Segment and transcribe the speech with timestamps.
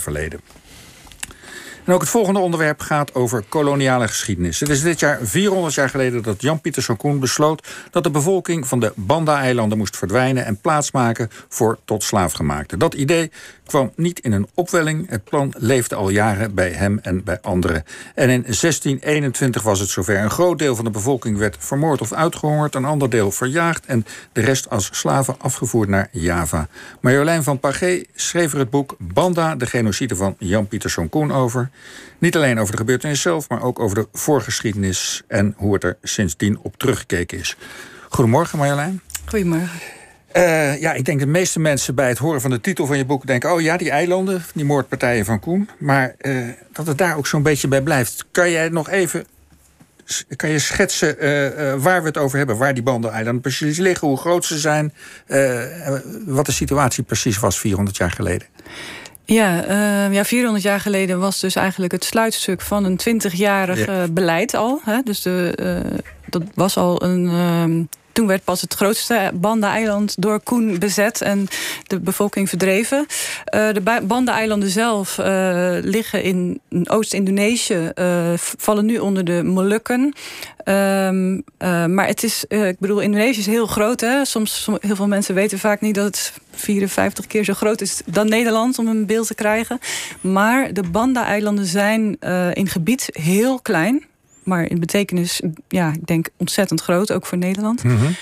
[0.00, 0.40] slavernijverleden.
[1.84, 4.60] En ook het volgende onderwerp gaat over koloniale geschiedenis.
[4.60, 8.66] Het is dit jaar 400 jaar geleden dat Jan Pieter Koen besloot dat de bevolking
[8.68, 12.78] van de Banda-eilanden moest verdwijnen en plaatsmaken voor tot slaafgemaakten.
[12.78, 13.30] Dat idee
[13.66, 15.08] kwam niet in een opwelling.
[15.08, 17.84] Het plan leefde al jaren bij hem en bij anderen.
[18.14, 20.18] En in 1621 was het zover.
[20.18, 24.06] Een groot deel van de bevolking werd vermoord of uitgehongerd, een ander deel verjaagd en
[24.32, 26.68] de rest als slaven afgevoerd naar Java.
[27.00, 31.70] Marjolein van Pagé schreef er het boek Banda, de genocide van Jan Pieter Koen over.
[32.18, 35.96] Niet alleen over de gebeurtenis zelf, maar ook over de voorgeschiedenis en hoe het er
[36.02, 37.56] sindsdien op teruggekeken is.
[38.08, 39.00] Goedemorgen Marjolein.
[39.24, 39.95] Goedemorgen.
[40.36, 43.04] Uh, ja, ik denk de meeste mensen bij het horen van de titel van je
[43.04, 45.68] boek denken: oh ja, die eilanden, die moordpartijen van Koen.
[45.78, 48.24] Maar uh, dat het daar ook zo'n beetje bij blijft.
[48.30, 49.26] Kan jij nog even
[50.36, 52.56] kan je schetsen uh, waar we het over hebben?
[52.56, 54.92] Waar die eilanden precies liggen, hoe groot ze zijn,
[56.26, 58.46] wat de situatie precies was 400 jaar geleden?
[59.24, 59.68] Ja,
[60.08, 64.80] uh, ja, 400 jaar geleden was dus eigenlijk het sluitstuk van een 20-jarig beleid al.
[64.84, 65.00] Hè?
[65.04, 67.88] Dus de, uh, dat was al een.
[68.16, 71.48] Toen werd pas het grootste Banda-eiland door Koen bezet en
[71.86, 72.98] de bevolking verdreven.
[72.98, 80.00] Uh, de Banda-eilanden zelf uh, liggen in Oost-Indonesië, uh, vallen nu onder de Molukken.
[80.64, 81.42] Um,
[81.94, 84.00] maar het is, ik bedoel, Indonesië is heel groot.
[84.00, 84.24] Hè?
[84.24, 88.00] Soms, som, heel veel mensen weten vaak niet dat het 54 keer zo groot is
[88.06, 89.78] dan Nederland om een beeld te krijgen.
[90.20, 92.18] Maar de Banda-eilanden zijn
[92.52, 94.04] in gebied heel klein
[94.46, 97.84] maar in betekenis, ja, ik denk ontzettend groot, ook voor Nederland.
[97.84, 98.16] Mm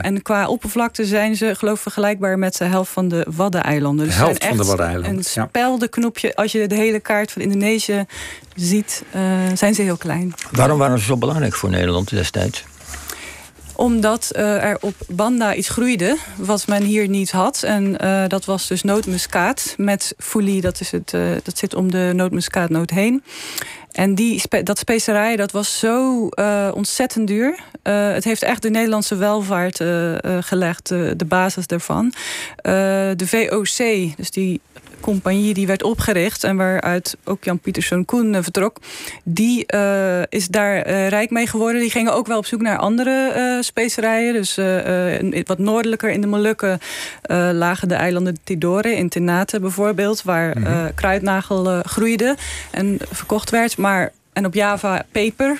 [0.00, 4.06] en qua oppervlakte zijn ze, geloof ik, vergelijkbaar met de helft van de Waddeneilanden.
[4.06, 5.16] Dus de helft van de Waddeneilanden.
[5.16, 8.04] Een speldenknopje, als je de hele kaart van Indonesië
[8.54, 9.22] ziet, uh,
[9.54, 10.34] zijn ze heel klein.
[10.50, 12.64] Waarom waren ze zo belangrijk voor Nederland destijds?
[13.74, 17.62] Omdat uh, er op Banda iets groeide wat men hier niet had.
[17.62, 20.60] En uh, dat was dus nootmuskaat met folie.
[20.60, 23.22] Dat, is het, uh, dat zit om de nootmuskaatnoot heen.
[23.92, 27.58] En die, dat specerij dat was zo uh, ontzettend duur.
[27.84, 32.12] Uh, het heeft echt de Nederlandse welvaart uh, gelegd, de basis daarvan.
[32.62, 34.60] de VOC, dus die
[35.00, 38.76] compagnie die werd opgericht en waaruit ook Jan Pieterszoon Koen vertrok,
[39.24, 39.66] die
[40.28, 41.80] is daar rijk mee geworden.
[41.80, 44.32] Die gingen ook wel op zoek naar andere specerijen.
[44.32, 44.54] Dus
[45.46, 46.78] wat noordelijker in de Molukken
[47.52, 50.94] lagen de eilanden Tidore in Ternate bijvoorbeeld, waar -hmm.
[50.94, 52.36] kruidnagel groeide
[52.70, 53.76] en verkocht werd.
[53.80, 55.58] Maar, en op Java peper.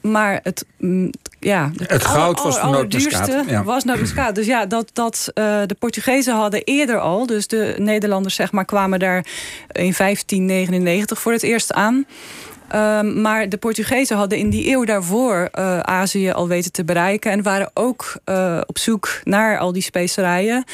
[0.00, 1.10] Maar het, mm,
[1.40, 3.44] ja, het goud was de nootmuskaat.
[3.46, 3.64] Ja.
[3.64, 4.34] was nootmuskaat.
[4.34, 7.26] Dus ja, dat, dat uh, de Portugezen hadden eerder al...
[7.26, 9.26] dus de Nederlanders zeg maar, kwamen daar
[9.72, 12.06] in 1599 voor het eerst aan...
[12.74, 17.30] Um, maar de Portugezen hadden in die eeuw daarvoor uh, Azië al weten te bereiken.
[17.30, 20.64] En waren ook uh, op zoek naar al die specerijen.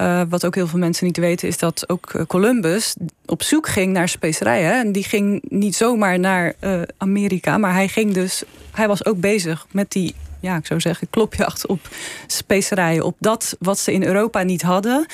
[0.00, 2.94] Uh, wat ook heel veel mensen niet weten, is dat ook Columbus
[3.26, 4.72] op zoek ging naar specerijen.
[4.72, 6.54] En die ging niet zomaar naar
[6.96, 8.42] Amerika, maar hij ging dus.
[8.72, 11.88] Hij was ook bezig met die ja, ik zou zeggen, klopjacht op
[12.26, 13.04] specerijen.
[13.04, 15.06] Op dat wat ze in Europa niet hadden.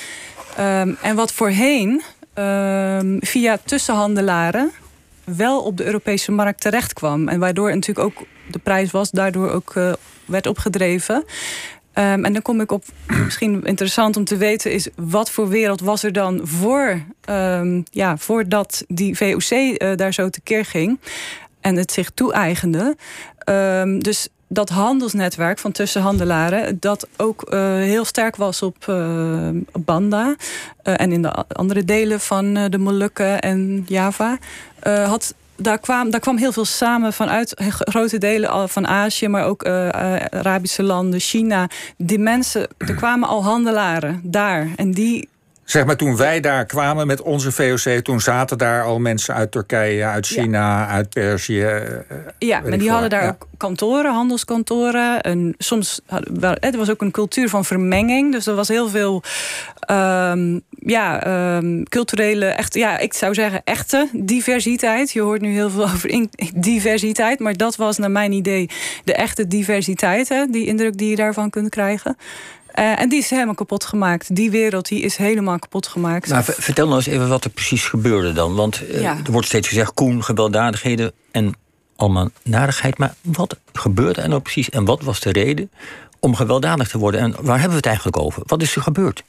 [0.59, 2.01] Um, en wat voorheen
[2.35, 4.71] um, via tussenhandelaren
[5.23, 7.27] wel op de Europese markt terecht kwam.
[7.27, 9.73] En waardoor natuurlijk ook de prijs was, daardoor ook
[10.25, 11.25] werd opgedreven.
[11.95, 12.83] Um, en dan kom ik op,
[13.25, 18.17] misschien interessant om te weten, is wat voor wereld was er dan voor, um, ja,
[18.17, 20.99] voordat die VOC eh, daar zo tekeer ging
[21.61, 22.95] en het zich toe-eigende.
[23.49, 29.49] Um, dus dat handelsnetwerk van tussenhandelaren, dat ook uh, heel sterk was op uh,
[29.79, 30.35] Banda
[30.83, 34.37] en in de andere delen van de Molukken en Java,
[34.83, 39.65] had daar kwam, daar kwam heel veel samen vanuit grote delen van Azië, maar ook
[39.65, 41.69] Arabische landen, China.
[41.97, 44.67] Die mensen, er kwamen al handelaren daar.
[44.75, 45.29] En die
[45.63, 49.51] Zeg maar, toen wij daar kwamen met onze VOC, toen zaten daar al mensen uit
[49.51, 51.61] Turkije, uit China, uit Perzië.
[51.61, 55.21] Eh, ja, maar die hadden daar ook kantoren, handelskantoren.
[55.21, 58.31] En soms hadden, het was ook een cultuur van vermenging.
[58.31, 59.23] Dus er was heel veel
[59.91, 65.11] um, ja, um, culturele, echt, ja, ik zou zeggen echte diversiteit.
[65.11, 68.69] Je hoort nu heel veel over diversiteit, maar dat was naar mijn idee
[69.03, 72.17] de echte diversiteit, hè, die indruk die je daarvan kunt krijgen.
[72.79, 74.35] Uh, en die is helemaal kapot gemaakt.
[74.35, 76.27] Die wereld die is helemaal kapot gemaakt.
[76.29, 78.55] Nou, vertel nou eens even wat er precies gebeurde dan.
[78.55, 79.17] Want uh, ja.
[79.25, 81.53] er wordt steeds gezegd: Koen, gewelddadigheden en
[81.95, 82.97] allemaal narigheid.
[82.97, 85.71] Maar wat gebeurde er nou precies en wat was de reden
[86.19, 87.21] om gewelddadig te worden?
[87.21, 88.43] En waar hebben we het eigenlijk over?
[88.45, 89.23] Wat is er gebeurd?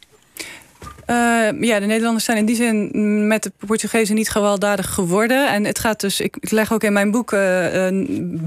[1.60, 5.48] Ja, de Nederlanders zijn in die zin met de Portugezen niet gewelddadig geworden.
[5.48, 7.30] En het gaat dus, ik, leg ook in mijn boek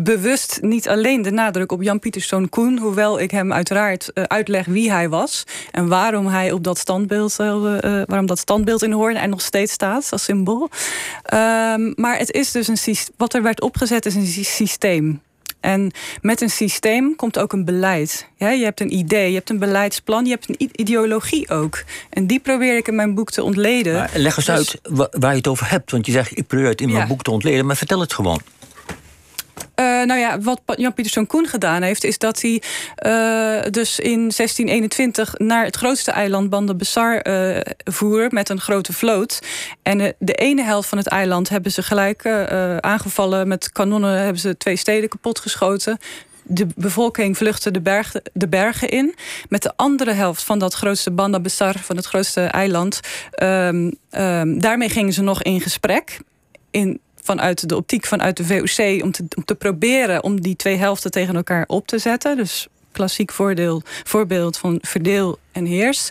[0.03, 4.91] bewust niet alleen de nadruk op Jan Pieterszoon Koen, hoewel ik hem uiteraard uitleg wie
[4.91, 9.41] hij was en waarom hij op dat standbeeld, waarom dat standbeeld in Hoorn er nog
[9.41, 10.69] steeds staat als symbool.
[11.23, 15.21] Ehm, maar het is dus een wat er werd opgezet is een systeem.
[15.67, 15.91] En
[16.21, 18.27] met een systeem komt ook een beleid.
[18.35, 21.83] Ja, je hebt een idee, je hebt een beleidsplan, je hebt een ideologie ook.
[22.09, 23.93] En die probeer ik in mijn boek te ontleden.
[23.93, 25.91] Maar leg eens dus- uit waar je het over hebt.
[25.91, 27.65] Want je zegt, ik probeer het in mijn boek te ontleden.
[27.65, 28.41] Maar vertel het gewoon.
[29.79, 34.19] Uh, nou ja, wat Jan Pieterszoon Koen gedaan heeft, is dat hij uh, dus in
[34.19, 39.39] 1621 naar het grootste eiland Bandar uh, voer met een grote vloot.
[39.83, 42.25] En de ene helft van het eiland hebben ze gelijk
[42.79, 45.97] aangevallen met kanonnen, hebben ze twee steden kapotgeschoten
[46.47, 47.71] de bevolking vluchtte
[48.33, 49.15] de, bergen, in.
[49.49, 52.99] Met de andere helft van dat grootste Banda Besar, van het grootste eiland.
[53.43, 56.19] Um, um, daarmee gingen ze nog in gesprek.
[56.71, 60.75] In vanuit de optiek vanuit de VOC om te, om te proberen om die twee
[60.75, 62.37] helften tegen elkaar op te zetten.
[62.37, 66.09] Dus klassiek voordeel, voorbeeld van verdeel en heers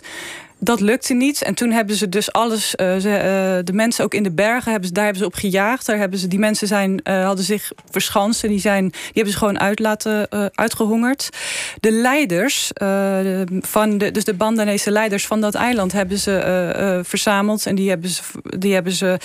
[0.59, 1.41] dat lukte niet.
[1.41, 4.71] En toen hebben ze dus alles, uh, ze, uh, de mensen ook in de bergen,
[4.71, 5.85] hebben ze, daar hebben ze op gejaagd.
[5.85, 9.33] Daar hebben ze, die mensen zijn, uh, hadden zich verschanst en die, zijn, die hebben
[9.33, 11.29] ze gewoon uit laten, uitgehongerd.
[11.79, 12.71] De leiders,
[13.59, 17.65] van de, dus de Bandanese leiders van dat eiland, hebben ze verzameld.
[17.65, 18.21] En die hebben ze,
[18.57, 19.19] die hebben ze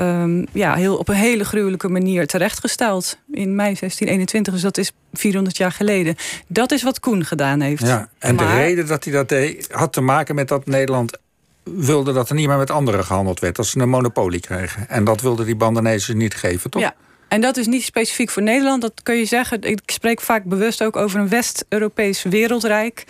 [0.00, 3.16] um, ja, heel, op een hele gruwelijke manier terechtgesteld.
[3.32, 6.16] In mei 1621, dus dat is 400 jaar geleden.
[6.46, 7.86] Dat is wat Koen gedaan heeft.
[7.86, 11.18] Ja, en de reden dat hij dat deed, had te maken met dat Nederland
[11.64, 13.56] wilde dat er niet meer met anderen gehandeld werd.
[13.56, 14.88] Dat ze een monopolie kregen.
[14.88, 16.82] En dat wilden die Bandanezen niet geven, toch?
[16.82, 16.94] Ja.
[17.28, 18.82] En dat is niet specifiek voor Nederland.
[18.82, 19.62] Dat kun je zeggen.
[19.62, 23.04] Ik spreek vaak bewust ook over een West-Europees wereldrijk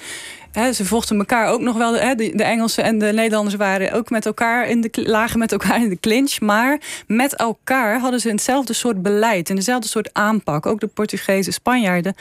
[0.53, 1.93] ze vochten elkaar ook nog wel.
[1.93, 5.83] de, de, Engelsen en de Nederlanders waren ook met elkaar in de, lagen met elkaar
[5.83, 6.41] in de clinch.
[6.41, 10.67] Maar met elkaar hadden ze hetzelfde soort beleid en dezelfde soort aanpak.
[10.67, 12.15] Ook de Portugezen, Spanjaarden.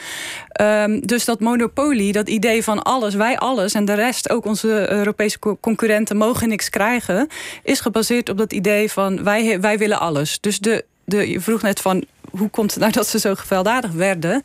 [0.60, 4.90] Um, dus dat monopolie, dat idee van alles, wij alles en de rest, ook onze
[4.90, 7.28] Europese concurrenten, mogen niks krijgen,
[7.62, 10.40] is gebaseerd op dat idee van wij, wij willen alles.
[10.40, 13.90] Dus de, de, je vroeg net van hoe komt het nou dat ze zo gewelddadig
[13.90, 14.42] werden?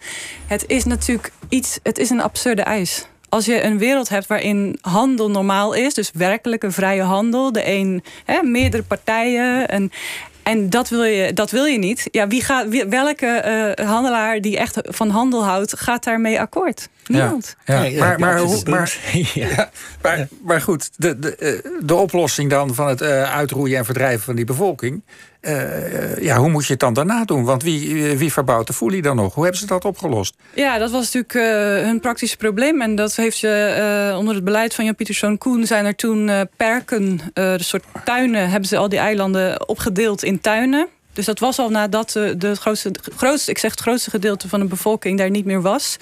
[0.47, 4.77] Het is natuurlijk iets, het is een absurde eis als je een wereld hebt waarin
[4.81, 9.67] handel normaal is, dus werkelijke vrije handel, de een, hè, meerdere partijen.
[9.67, 9.91] En,
[10.43, 12.07] en dat wil je, dat wil je niet.
[12.11, 16.89] Ja, wie gaat, welke uh, handelaar die echt van handel houdt, gaat daarmee akkoord?
[17.07, 17.55] Niemand.
[17.65, 17.99] Ja, ja.
[17.99, 18.97] maar, maar, maar,
[19.33, 19.69] ja.
[20.01, 24.21] maar, maar, goed, de, de, eh, de oplossing dan van het uh, uitroeien en verdrijven
[24.21, 25.01] van die bevolking.
[25.41, 27.43] Uh, ja, hoe moet je het dan daarna doen?
[27.43, 29.33] Want wie, wie verbouwt de foelie dan nog?
[29.33, 30.35] Hoe hebben ze dat opgelost?
[30.53, 32.81] Ja, dat was natuurlijk uh, hun praktische probleem.
[32.81, 35.65] En dat heeft je onder het beleid van Jan Pieterszoon Koen...
[35.65, 38.49] zijn er toen perken, de soort tuinen...
[38.49, 40.87] hebben ze al die eilanden opgedeeld in tuinen.
[41.17, 44.59] Dus dat was al nadat de, de grootste, grootste, ik zeg het grootste gedeelte van
[44.59, 45.97] de bevolking daar niet meer was.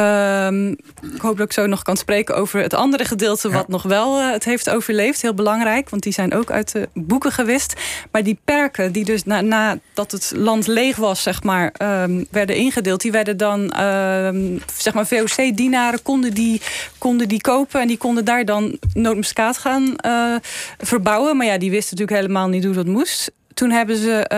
[0.00, 0.68] Um,
[1.14, 4.20] ik hoop dat ik zo nog kan spreken over het andere gedeelte wat nog wel
[4.20, 5.22] uh, het heeft overleefd.
[5.22, 7.74] Heel belangrijk, want die zijn ook uit de boeken gewist.
[8.10, 11.72] Maar die perken die dus nadat na het land leeg was, zeg maar,
[12.02, 16.60] um, werden ingedeeld, die werden dan, um, zeg maar, VOC-dienaren konden die,
[16.98, 20.36] konden die kopen en die konden daar dan nootmuskaat gaan uh,
[20.78, 21.36] verbouwen.
[21.36, 23.30] Maar ja, die wisten natuurlijk helemaal niet hoe dat moest.
[23.56, 24.30] Toen, hebben ze,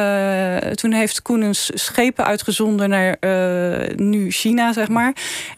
[0.64, 5.12] uh, toen heeft Koenens schepen uitgezonden naar uh, nu China, zeg maar.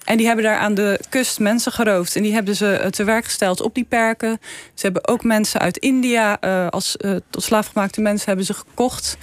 [0.04, 2.16] En die hebben daar aan de kust mensen geroofd.
[2.16, 4.38] En die hebben ze eh, te werk gesteld op die perken.
[4.74, 6.34] Ze hebben ook mensen uit India
[6.70, 6.96] als
[7.30, 9.16] tot slaafgemaakte mensen hebben ze gekocht.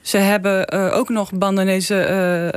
[0.00, 2.06] Ze hebben ook nog Bandanezen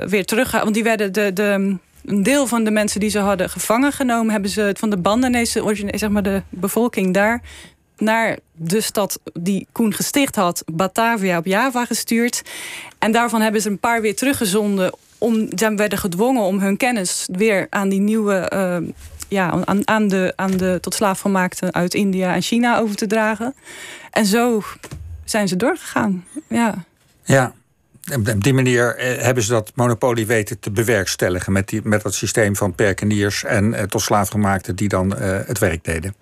[0.10, 0.64] weer teruggehaald.
[0.64, 4.32] Want die werden de, de, een deel van de mensen die ze hadden gevangen genomen,
[4.32, 7.42] hebben ze van de Bandanese, zeg maar de bevolking daar,
[7.98, 12.42] naar de stad die Koen gesticht had, Batavia op Java gestuurd.
[13.00, 14.96] En daarvan hebben ze een paar weer teruggezonden.
[15.18, 18.52] Om, ze werden gedwongen om hun kennis weer aan die nieuwe.
[18.54, 18.90] Uh,
[19.30, 23.56] ja, aan, aan, de, aan de tot slaafgemaakten uit India en China over te dragen.
[24.12, 24.64] En zo
[25.24, 26.26] zijn ze doorgegaan.
[26.48, 26.86] Ja.
[27.24, 27.54] Ja,
[28.16, 32.14] op die manier eh, hebben ze dat monopolie weten te bewerkstelligen met, die, met dat
[32.14, 36.16] systeem van perkeniers en eh, tot slaafgemaakten die dan het werk deden.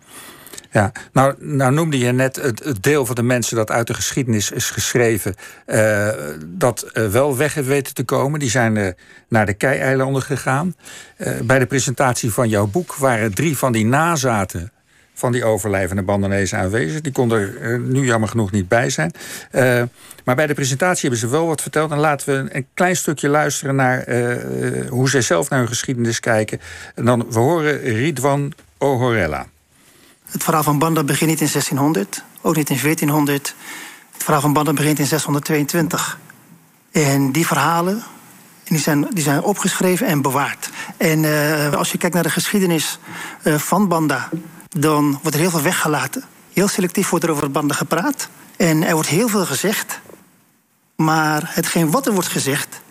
[0.76, 4.52] Ja, nou, nou noemde je net het, deel van de mensen dat uit de geschiedenis
[4.52, 5.36] is geschreven,
[5.68, 6.10] uh,
[6.46, 8.40] dat uh, wel weg heeft weten te komen.
[8.40, 8.88] Die zijn uh,
[9.30, 10.76] naar de Kei-eilanden gegaan.
[11.44, 14.72] bij de presentatie van jouw boek waren drie van die nazaten
[15.14, 17.02] van die overlijvende Bandanezen aanwezig.
[17.02, 19.12] Die konden er nu jammer genoeg niet bij zijn.
[20.24, 21.92] maar bij de presentatie hebben ze wel wat verteld.
[21.92, 24.06] En laten we een klein stukje luisteren naar
[24.90, 26.60] hoe zij zelf naar hun geschiedenis kijken.
[26.96, 29.48] En dan, we horen Ridwan Ohorella.
[30.26, 33.56] Het verhaal van Banda begint niet in 1600, ook niet in 1400.
[34.12, 36.20] Het verhaal van Banda begint in 622.
[36.92, 38.04] En die verhalen
[38.64, 40.70] die zijn, die zijn opgeschreven en bewaard.
[40.98, 43.00] En uh, als je kijkt naar de geschiedenis
[43.44, 44.30] uh, van Banda,
[44.70, 46.24] dan wordt er heel veel weggelaten.
[46.54, 48.30] Heel selectief wordt er over Banda gepraat.
[48.58, 50.00] En er wordt heel veel gezegd.
[50.96, 52.82] Maar hetgeen wat er wordt gezegd,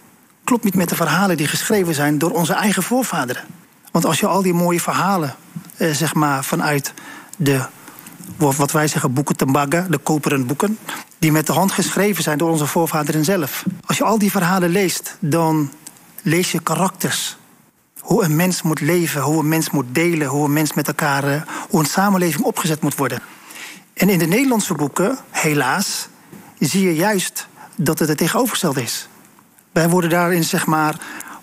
[0.45, 3.45] klopt niet met de verhalen die geschreven zijn door onze eigen voorvaderen.
[3.91, 5.35] Want als je al die mooie verhalen,
[5.77, 6.93] eh, zeg maar, vanuit
[7.37, 7.67] de,
[8.37, 10.79] wat wij zeggen, boeken Tembaga, de koperen boeken,
[11.19, 13.65] die met de hand geschreven zijn door onze voorvaderen zelf.
[13.87, 15.71] Als je al die verhalen leest, dan
[16.23, 17.37] lees je karakters.
[18.01, 21.25] Hoe een mens moet leven, hoe een mens moet delen, hoe een mens met elkaar,
[21.25, 23.21] eh, hoe een samenleving opgezet moet worden.
[23.95, 26.09] En in de Nederlandse boeken, helaas,
[26.59, 29.09] zie je juist dat het het tegenovergestelde is.
[29.73, 30.97] Wij worden daarin, zeg maar,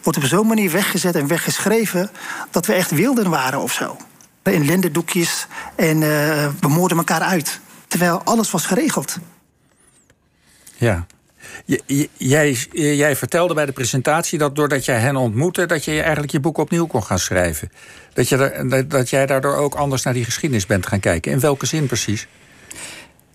[0.03, 2.11] wordt op zo'n manier weggezet en weggeschreven
[2.51, 3.97] dat we echt wilden waren of zo.
[4.43, 6.07] In lendendoekjes en uh,
[6.59, 7.59] we moorden elkaar uit.
[7.87, 9.17] Terwijl alles was geregeld.
[10.77, 11.05] Ja.
[12.17, 16.39] jij, jij vertelde bij de presentatie dat doordat jij hen ontmoette, dat je eigenlijk je
[16.39, 17.71] boek opnieuw kon gaan schrijven.
[18.13, 21.31] Dat, je dat jij daardoor ook anders naar die geschiedenis bent gaan kijken.
[21.31, 22.27] In welke zin precies?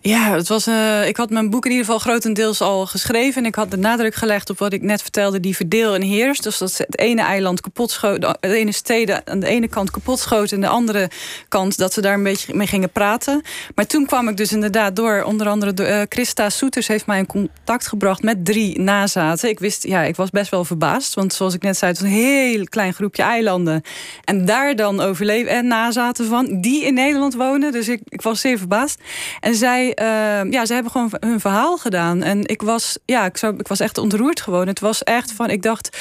[0.06, 3.42] Ja, het was, uh, ik had mijn boek in ieder geval grotendeels al geschreven.
[3.42, 6.40] En ik had de nadruk gelegd op wat ik net vertelde, die verdeel en heers.
[6.40, 10.18] Dus dat het ene eiland kapot schoot, de ene steden aan de ene kant kapot
[10.18, 10.52] schoot...
[10.52, 11.10] en de andere
[11.48, 13.42] kant dat ze daar een beetje mee gingen praten.
[13.74, 16.86] Maar toen kwam ik dus inderdaad door, onder andere uh, Christa Soeters...
[16.86, 19.48] heeft mij in contact gebracht met drie nazaten.
[19.48, 21.14] Ik wist, ja, ik was best wel verbaasd.
[21.14, 23.82] Want zoals ik net zei, het was een heel klein groepje eilanden.
[24.24, 27.72] En daar dan overleven en nazaten van, die in Nederland wonen.
[27.72, 29.00] Dus ik, ik was zeer verbaasd.
[29.40, 32.22] En zij uh, ja, ze hebben gewoon hun verhaal gedaan.
[32.22, 34.66] En ik was, ja, ik, zou, ik was echt ontroerd gewoon.
[34.66, 35.98] Het was echt van, ik dacht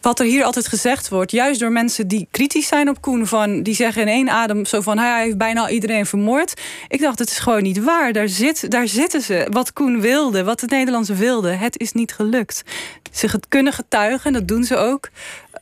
[0.00, 3.62] wat er hier altijd gezegd wordt, juist door mensen die kritisch zijn op Koen, van,
[3.62, 6.60] die zeggen in één adem zo van hij heeft bijna iedereen vermoord.
[6.88, 8.12] Ik dacht, het is gewoon niet waar.
[8.12, 9.46] Daar, zit, daar zitten ze.
[9.50, 12.62] Wat Koen wilde, wat de Nederlandse wilde, het is niet gelukt.
[13.12, 15.08] Ze kunnen getuigen, dat doen ze ook.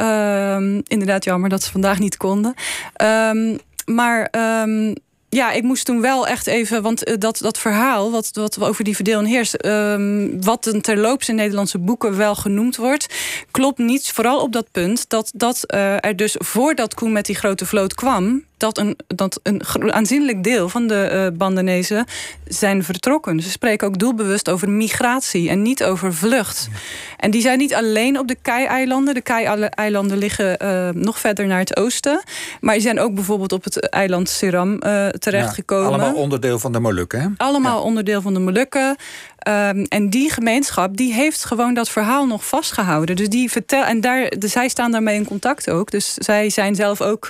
[0.00, 2.54] Um, inderdaad, jammer dat ze vandaag niet konden.
[3.02, 4.30] Um, maar
[5.28, 8.84] ja, ik moest toen wel echt even, want eh, dat, dat verhaal wat, wat over
[8.84, 13.06] die verdeel en heers, um, wat een terloops in Nederlandse boeken wel genoemd wordt,
[13.50, 14.10] klopt niet.
[14.12, 17.94] Vooral op dat punt dat, dat uh, er dus voordat Koen met die grote vloot
[17.94, 22.04] kwam, dat een, dat een aanzienlijk deel van de uh, Bandanezen
[22.44, 23.40] zijn vertrokken.
[23.40, 26.68] Ze spreken ook doelbewust over migratie en niet over vlucht.
[27.16, 29.14] En die zijn niet alleen op de Kei-eilanden.
[29.14, 32.22] De Kei-eilanden liggen uh, nog verder naar het oosten.
[32.60, 35.90] Maar die zijn ook bijvoorbeeld op het eiland Seram uh, terechtgekomen.
[35.90, 37.28] Ja, allemaal onderdeel van de Molukken, hè?
[37.36, 37.84] Allemaal ja.
[37.84, 38.96] onderdeel van de Molukken.
[39.48, 43.16] Um, en die gemeenschap die heeft gewoon dat verhaal nog vastgehouden.
[43.16, 45.90] Dus die vertel en daar, de, zij staan daarmee in contact ook.
[45.90, 47.28] Dus zij zijn zelf ook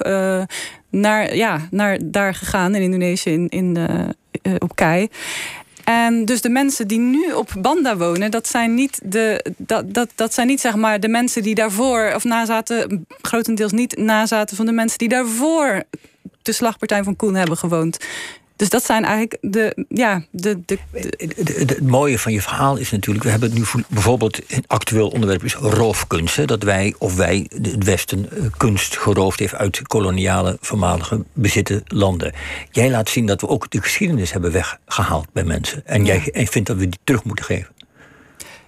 [1.01, 3.77] naar, ja, naar daar gegaan in Indonesië, in, in,
[4.43, 5.09] uh, op Kei.
[5.85, 10.11] En dus de mensen die nu op Banda wonen, dat zijn niet, de, dat, dat,
[10.15, 14.67] dat zijn niet zeg maar de mensen die daarvoor, of nazaten, grotendeels niet nazaten van
[14.67, 15.83] de mensen die daarvoor
[16.43, 17.99] de slagpartij van Koen hebben gewoond.
[18.57, 19.87] Dus dat zijn eigenlijk de.
[19.89, 20.79] Ja, de, de,
[21.57, 23.25] Het mooie van je verhaal is natuurlijk.
[23.25, 24.53] We hebben het nu bijvoorbeeld.
[24.53, 26.47] Een actueel onderwerp is roofkunst.
[26.47, 32.33] dat wij of wij het Westen eh, kunst geroofd heeft uit koloniale voormalige bezitten landen.
[32.71, 35.87] Jij laat zien dat we ook de geschiedenis hebben weggehaald bij mensen.
[35.87, 36.15] En ja.
[36.15, 37.75] jij en vindt dat we die terug moeten geven.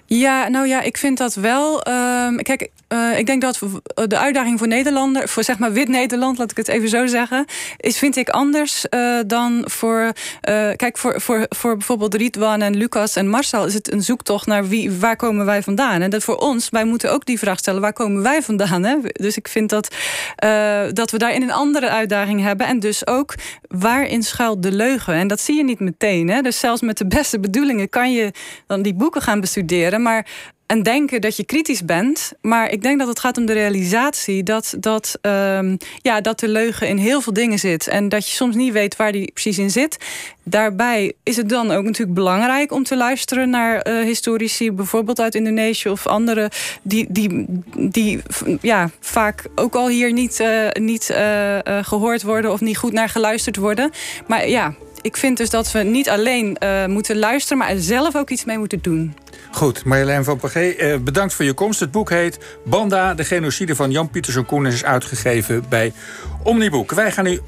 [0.06, 1.88] Ja, nou ja, ik vind dat wel.
[1.88, 3.58] Um, kijk, uh, ik denk dat
[3.94, 7.44] de uitdaging voor Nederlander, voor zeg maar wit Nederland, laat ik het even zo zeggen,
[7.76, 10.12] is vind ik anders uh, dan voor.
[10.76, 14.68] Kijk, voor, voor, voor bijvoorbeeld Rietwan en Lucas en Marcel is het een zoektocht naar
[14.68, 16.00] wie, waar komen wij vandaan.
[16.00, 18.84] En dat voor ons, wij moeten ook die vraag stellen: waar komen wij vandaan?
[18.84, 18.96] Hè?
[19.12, 19.94] Dus ik vind dat,
[20.92, 22.66] dat we daarin een andere uitdaging hebben.
[22.66, 23.34] En dus ook
[23.68, 25.14] waarin schuilt de leugen.
[25.14, 26.28] En dat zie je niet meteen.
[26.28, 26.40] Hè?
[26.40, 28.32] Dus zelfs met de beste bedoelingen kan je
[28.66, 30.26] dan die boeken gaan bestuderen maar
[30.68, 32.32] en denken dat je kritisch bent.
[32.40, 36.48] Maar ik denk dat het gaat om de realisatie dat, dat, um, ja, dat de
[36.48, 37.88] leugen in heel veel dingen zit.
[37.88, 39.96] En dat je soms niet weet waar die precies in zit.
[40.42, 45.34] Daarbij is het dan ook natuurlijk belangrijk om te luisteren naar uh, historici, bijvoorbeeld uit
[45.34, 46.50] Indonesië of andere,
[46.82, 47.46] die, die,
[47.76, 48.20] die
[48.60, 53.08] ja, vaak ook al hier niet, uh, niet uh, gehoord worden of niet goed naar
[53.08, 53.90] geluisterd worden.
[54.26, 54.74] Maar ja,
[55.08, 58.44] ik vind dus dat we niet alleen uh, moeten luisteren, maar er zelf ook iets
[58.44, 59.14] mee moeten doen.
[59.50, 61.80] Goed, Marjolein van Pagé, uh, bedankt voor je komst.
[61.80, 64.66] Het boek heet Banda, de genocide van Jan Pieterszoon Koen...
[64.66, 65.92] is uitgegeven bij
[66.42, 66.92] Omniboek.
[66.92, 67.36] Wij gaan nu